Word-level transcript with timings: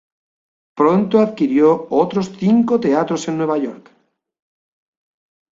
Pronto 0.75 1.19
adquirió 1.19 1.85
otros 1.91 2.31
cinco 2.35 2.79
teatros 2.79 3.27
en 3.27 3.37
Nueva 3.37 3.59
York. 3.59 3.91